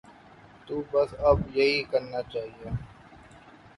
[0.65, 2.69] تو بس اب یہی کرنا چاہیے۔